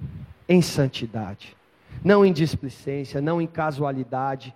[0.48, 1.56] em santidade,
[2.04, 4.54] não em displicência, não em casualidade,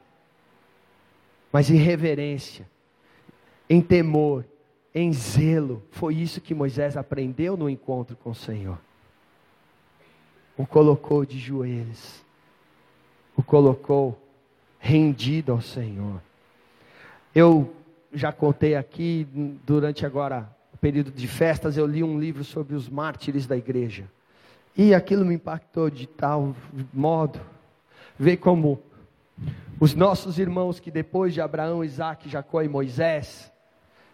[1.53, 2.65] mas em reverência,
[3.69, 4.45] em temor,
[4.95, 5.83] em zelo.
[5.91, 8.79] Foi isso que Moisés aprendeu no encontro com o Senhor.
[10.57, 12.25] O colocou de joelhos,
[13.37, 14.17] o colocou
[14.79, 16.23] rendido ao Senhor.
[17.35, 17.75] Eu
[18.13, 19.27] já contei aqui,
[19.65, 24.05] durante agora o período de festas, eu li um livro sobre os mártires da igreja.
[24.77, 26.55] E aquilo me impactou de tal
[26.93, 27.41] modo.
[28.19, 28.83] Ver como
[29.81, 33.51] os nossos irmãos que depois de Abraão, Isaac, Jacó e Moisés,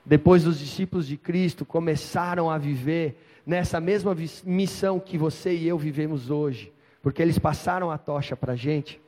[0.06, 4.14] depois dos discípulos de Cristo, começaram a viver nessa mesma
[4.44, 6.72] missão que você e eu vivemos hoje,
[7.02, 9.00] porque eles passaram a tocha para a gente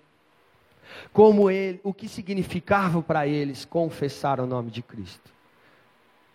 [1.13, 5.33] como ele, o que significava para eles confessar o nome de Cristo.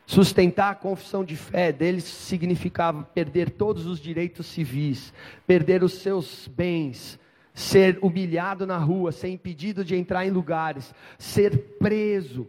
[0.05, 5.11] Sustentar a confissão de fé deles significava perder todos os direitos civis,
[5.47, 7.19] perder os seus bens,
[7.53, 12.47] ser humilhado na rua, ser impedido de entrar em lugares, ser preso,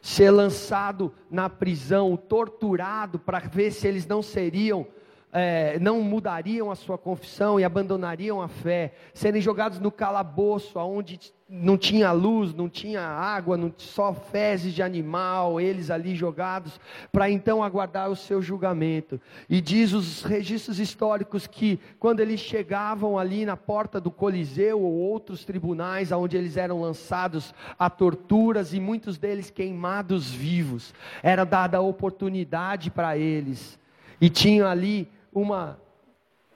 [0.00, 4.86] ser lançado na prisão, torturado para ver se eles não seriam
[5.32, 11.20] é, não mudariam a sua confissão e abandonariam a fé, serem jogados no calabouço, onde
[11.48, 17.28] não tinha luz, não tinha água, não, só fezes de animal, eles ali jogados, para
[17.28, 19.20] então aguardar o seu julgamento.
[19.48, 24.92] E diz os registros históricos que quando eles chegavam ali na porta do Coliseu ou
[24.92, 31.78] outros tribunais, onde eles eram lançados a torturas e muitos deles queimados vivos, era dada
[31.78, 33.76] a oportunidade para eles,
[34.20, 35.78] e tinham ali uma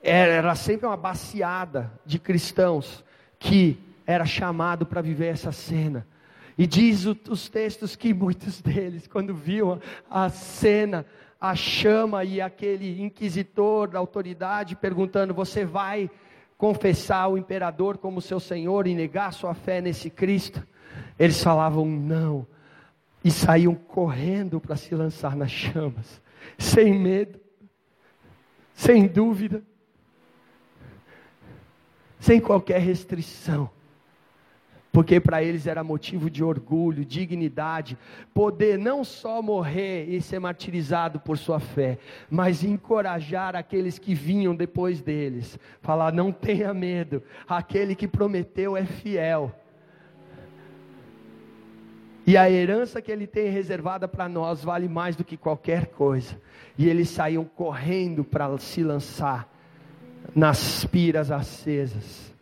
[0.07, 3.03] era sempre uma baciada de cristãos
[3.39, 6.05] que era chamado para viver essa cena.
[6.55, 11.05] E diz o, os textos que muitos deles, quando viam a cena,
[11.41, 16.09] a chama e aquele inquisitor da autoridade perguntando: Você vai
[16.55, 20.65] confessar o imperador como seu senhor e negar sua fé nesse Cristo?
[21.17, 22.45] Eles falavam não,
[23.23, 26.21] e saíam correndo para se lançar nas chamas,
[26.59, 27.44] sem medo
[28.75, 29.63] sem dúvida,
[32.19, 33.69] sem qualquer restrição,
[34.91, 37.97] porque para eles era motivo de orgulho, dignidade,
[38.33, 41.97] poder não só morrer e ser martirizado por sua fé,
[42.29, 48.85] mas encorajar aqueles que vinham depois deles, falar: não tenha medo, aquele que prometeu é
[48.85, 49.53] fiel.
[52.27, 56.39] E a herança que ele tem reservada para nós vale mais do que qualquer coisa.
[56.77, 59.47] E eles saíam correndo para se lançar
[60.35, 62.33] nas piras acesas.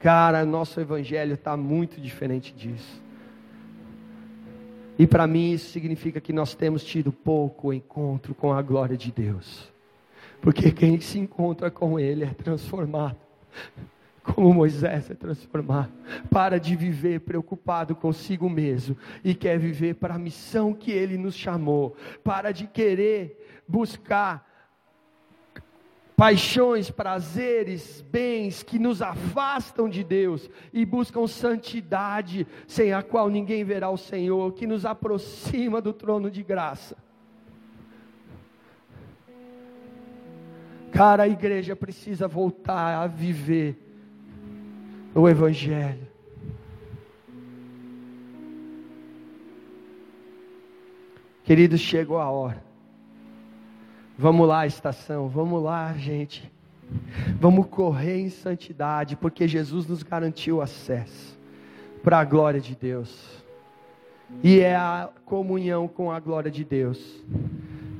[0.00, 3.00] Cara, nosso evangelho está muito diferente disso.
[4.98, 9.12] E para mim isso significa que nós temos tido pouco encontro com a glória de
[9.12, 9.72] Deus.
[10.40, 13.16] Porque quem se encontra com Ele é transformado
[14.22, 15.92] como Moisés é transformado.
[16.30, 21.34] Para de viver preocupado consigo mesmo e quer viver para a missão que ele nos
[21.34, 21.96] chamou.
[22.22, 24.50] Para de querer buscar
[26.16, 33.64] paixões, prazeres, bens que nos afastam de Deus e buscam santidade, sem a qual ninguém
[33.64, 36.96] verá o Senhor, que nos aproxima do trono de graça.
[40.92, 43.91] Cara, a igreja precisa voltar a viver
[45.14, 46.06] o Evangelho.
[51.44, 52.62] Queridos, chegou a hora.
[54.16, 56.50] Vamos lá, estação, vamos lá, gente.
[57.40, 61.38] Vamos correr em santidade, porque Jesus nos garantiu acesso
[62.02, 63.42] para a glória de Deus.
[64.42, 67.22] E é a comunhão com a glória de Deus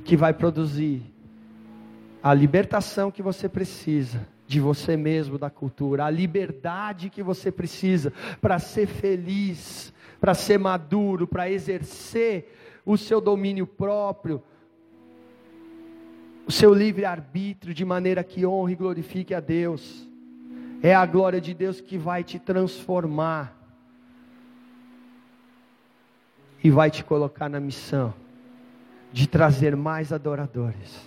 [0.05, 1.03] que vai produzir
[2.23, 8.13] a libertação que você precisa de você mesmo, da cultura, a liberdade que você precisa
[8.39, 14.43] para ser feliz, para ser maduro, para exercer o seu domínio próprio,
[16.47, 20.07] o seu livre-arbítrio, de maneira que honre e glorifique a Deus.
[20.83, 23.57] É a glória de Deus que vai te transformar
[26.63, 28.13] e vai te colocar na missão
[29.11, 31.01] de trazer mais adoradores,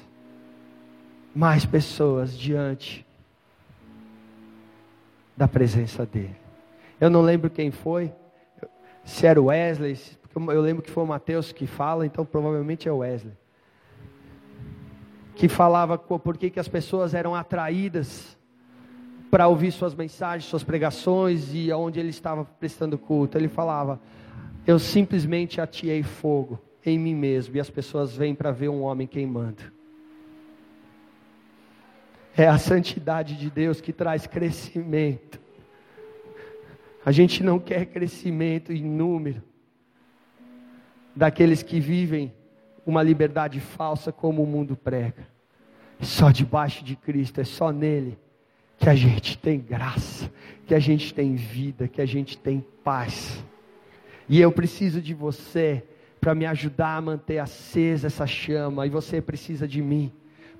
[1.35, 3.05] mais pessoas diante
[5.35, 6.35] da presença dele.
[6.99, 8.13] Eu não lembro quem foi,
[9.03, 9.97] se era o Wesley,
[10.35, 13.33] eu lembro que foi o Mateus que fala, então provavelmente é o Wesley.
[15.35, 18.37] Que falava por que, que as pessoas eram atraídas
[19.29, 23.37] para ouvir suas mensagens, suas pregações e aonde ele estava prestando culto.
[23.37, 23.99] Ele falava:
[24.65, 29.05] Eu simplesmente atiei fogo em mim mesmo e as pessoas vêm para ver um homem
[29.05, 29.74] queimando.
[32.37, 35.39] É a santidade de Deus que traz crescimento.
[37.05, 39.41] A gente não quer crescimento em número
[41.15, 42.33] daqueles que vivem
[42.85, 45.27] uma liberdade falsa como o mundo prega.
[46.01, 48.17] Só debaixo de Cristo, é só nele
[48.77, 50.29] que a gente tem graça,
[50.67, 53.43] que a gente tem vida, que a gente tem paz.
[54.27, 55.83] E eu preciso de você
[56.19, 60.11] para me ajudar a manter acesa essa chama, e você precisa de mim.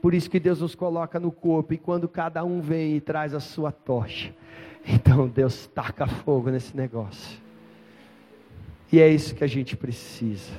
[0.05, 3.33] Por isso que Deus nos coloca no corpo e quando cada um vem e traz
[3.33, 4.31] a sua tocha,
[4.85, 7.41] então Deus taca fogo nesse negócio.
[8.91, 10.53] E é isso que a gente precisa.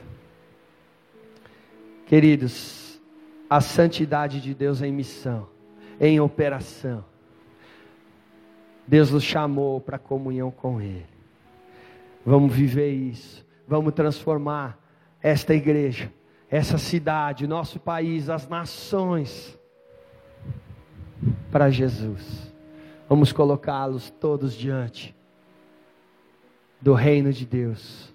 [2.06, 3.00] Queridos,
[3.48, 5.46] a santidade de Deus em missão,
[6.00, 7.04] em operação.
[8.84, 11.06] Deus nos chamou para comunhão com Ele.
[12.24, 13.46] Vamos viver isso.
[13.68, 14.76] Vamos transformar
[15.22, 16.10] esta igreja
[16.50, 19.58] essa cidade, nosso país, as nações
[21.50, 22.54] para Jesus.
[23.08, 25.14] Vamos colocá-los todos diante
[26.80, 28.14] do reino de Deus,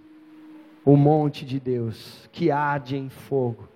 [0.85, 3.71] o monte de Deus que arde em fogo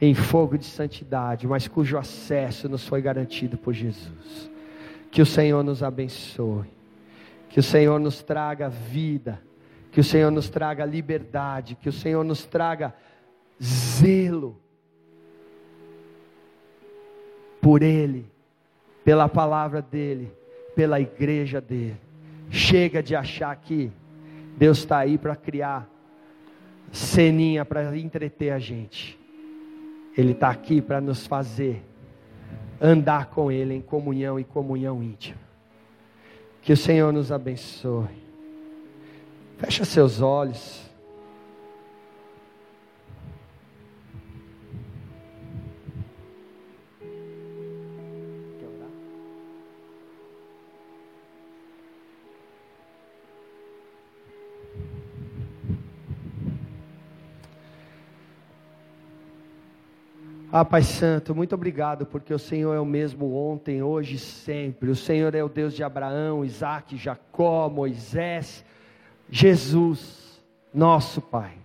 [0.00, 4.50] em fogo de santidade, mas cujo acesso nos foi garantido por Jesus.
[5.10, 6.70] Que o Senhor nos abençoe,
[7.48, 9.40] que o Senhor nos traga vida,
[9.90, 12.94] que o Senhor nos traga liberdade, que o Senhor nos traga
[13.62, 14.60] zelo
[17.60, 18.26] por Ele,
[19.04, 20.32] pela palavra dEle,
[20.74, 22.00] pela igreja dEle.
[22.50, 23.90] Chega de achar que
[24.56, 25.88] Deus está aí para criar
[26.92, 29.18] ceninha para entreter a gente.
[30.16, 31.82] Ele está aqui para nos fazer
[32.80, 35.40] andar com Ele em comunhão e comunhão íntima.
[36.62, 38.24] Que o Senhor nos abençoe.
[39.58, 40.85] Fecha seus olhos.
[60.58, 64.88] Ah, Pai Santo, muito obrigado, porque o Senhor é o mesmo ontem, hoje e sempre.
[64.88, 68.64] O Senhor é o Deus de Abraão, Isaac, Jacó, Moisés,
[69.28, 70.42] Jesus,
[70.72, 71.58] nosso Pai.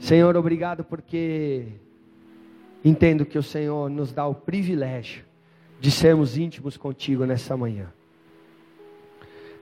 [0.00, 1.68] Senhor, obrigado porque
[2.84, 5.24] entendo que o Senhor nos dá o privilégio
[5.78, 7.92] de sermos íntimos contigo nessa manhã.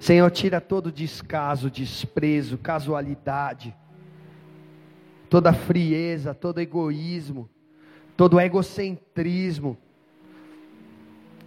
[0.02, 3.72] Senhor, tira todo descaso, desprezo, casualidade,
[5.30, 7.48] toda frieza, todo egoísmo,
[8.16, 9.78] todo egocentrismo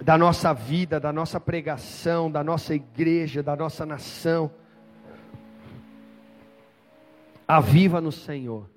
[0.01, 4.49] da nossa vida, da nossa pregação, da nossa igreja, da nossa nação.
[7.45, 8.69] Aviva no Senhor.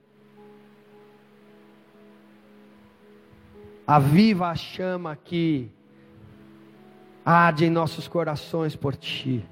[3.87, 5.71] Aviva a chama que
[7.25, 9.49] arde em nossos corações por Ti.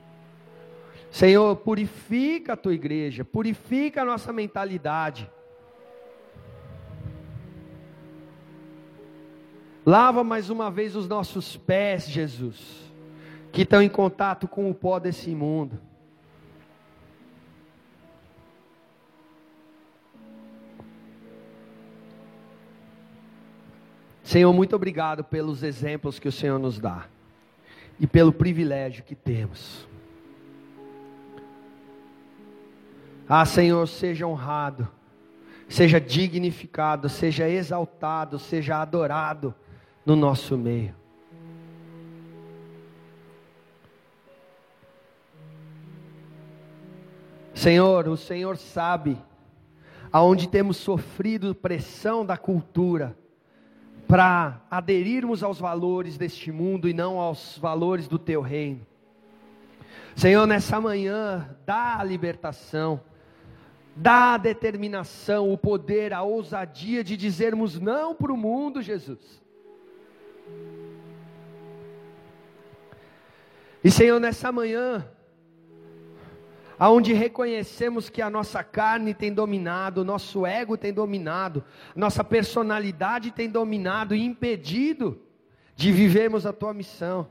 [1.16, 5.30] Senhor, purifica a tua igreja, purifica a nossa mentalidade.
[9.86, 12.92] Lava mais uma vez os nossos pés, Jesus,
[13.50, 15.80] que estão em contato com o pó desse mundo.
[24.22, 27.06] Senhor, muito obrigado pelos exemplos que o Senhor nos dá
[27.98, 29.95] e pelo privilégio que temos.
[33.28, 34.88] Ah, Senhor, seja honrado,
[35.68, 39.52] seja dignificado, seja exaltado, seja adorado
[40.04, 40.94] no nosso meio.
[47.52, 49.18] Senhor, o Senhor sabe
[50.12, 53.18] aonde temos sofrido pressão da cultura
[54.06, 58.86] para aderirmos aos valores deste mundo e não aos valores do teu reino.
[60.14, 63.00] Senhor, nessa manhã, dá a libertação
[63.96, 69.42] dá a determinação, o poder, a ousadia de dizermos não para o mundo, Jesus.
[73.82, 75.08] E Senhor, nessa manhã,
[76.78, 83.30] aonde reconhecemos que a nossa carne tem dominado, o nosso ego tem dominado, nossa personalidade
[83.30, 85.22] tem dominado e impedido
[85.74, 87.28] de vivermos a tua missão.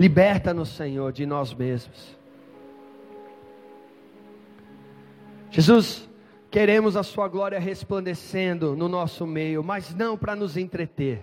[0.00, 2.16] Liberta-nos, Senhor, de nós mesmos.
[5.50, 6.08] Jesus,
[6.50, 11.22] queremos a Sua glória resplandecendo no nosso meio, mas não para nos entreter,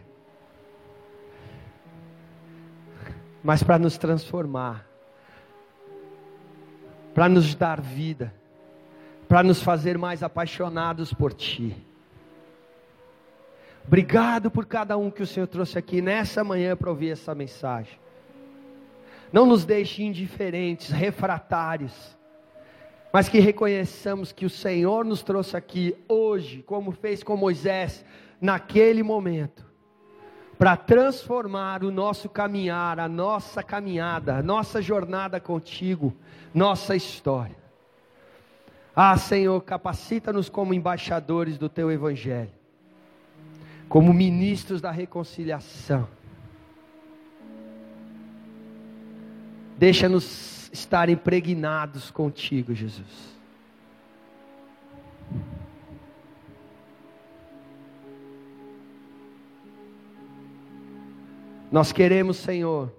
[3.44, 4.88] mas para nos transformar,
[7.16, 8.32] para nos dar vida,
[9.28, 11.76] para nos fazer mais apaixonados por Ti.
[13.88, 18.06] Obrigado por cada um que o Senhor trouxe aqui nessa manhã para ouvir essa mensagem.
[19.32, 22.18] Não nos deixe indiferentes, refratários,
[23.12, 28.06] mas que reconheçamos que o Senhor nos trouxe aqui hoje, como fez com Moisés,
[28.40, 29.66] naquele momento,
[30.58, 36.16] para transformar o nosso caminhar, a nossa caminhada, a nossa jornada contigo,
[36.54, 37.58] nossa história.
[38.96, 42.52] Ah, Senhor, capacita-nos como embaixadores do teu evangelho,
[43.88, 46.08] como ministros da reconciliação
[49.78, 53.38] Deixa-nos estar impregnados contigo, Jesus.
[61.72, 62.92] Nós queremos, Senhor,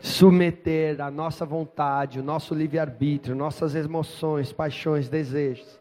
[0.00, 5.80] submeter a nossa vontade, o nosso livre-arbítrio, nossas emoções, paixões, desejos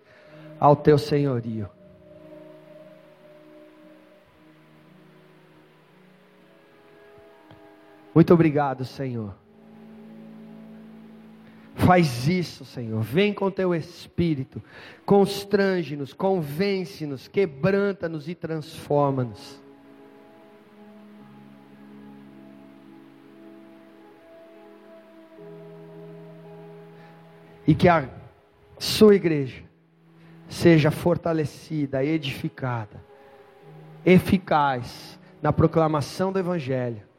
[0.60, 1.70] ao Teu senhorio.
[8.14, 9.34] Muito obrigado, Senhor.
[11.76, 13.02] Faz isso, Senhor.
[13.02, 14.62] Vem com teu espírito.
[15.06, 19.62] Constrange-nos, convence-nos, quebranta-nos e transforma-nos.
[27.66, 28.08] E que a
[28.78, 29.64] sua igreja
[30.48, 33.04] seja fortalecida, edificada,
[34.06, 37.13] eficaz na proclamação do Evangelho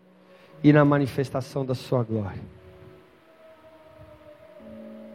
[0.64, 2.40] e na manifestação da Sua glória.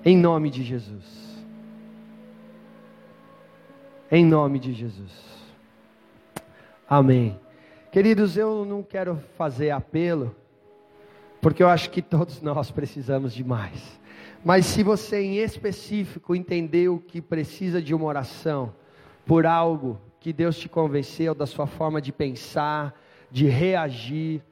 [0.06, 1.44] Em nome de Jesus.
[4.12, 5.12] Em nome de Jesus.
[6.88, 7.40] Amém.
[7.92, 10.36] Queridos, eu não quero fazer apelo,
[11.42, 14.00] porque eu acho que todos nós precisamos de mais.
[14.46, 18.72] Mas se você em específico entendeu que precisa de uma oração
[19.26, 22.94] por algo que Deus te convenceu da sua forma de pensar,
[23.32, 24.44] de reagir,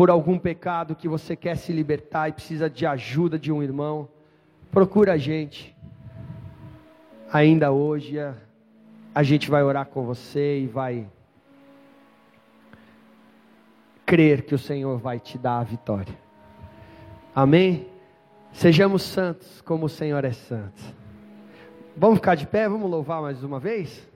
[0.00, 4.08] por algum pecado que você quer se libertar e precisa de ajuda de um irmão,
[4.70, 5.76] procura a gente.
[7.30, 8.16] Ainda hoje
[9.14, 11.06] a, gente vai orar com você e vai
[14.06, 16.18] crer que o Senhor vai te dar a vitória.
[17.34, 17.86] Amém?
[18.52, 20.82] Sejamos santos como o Senhor é santo.
[21.94, 24.09] Vamos ficar de pé, vamos louvar mais uma vez?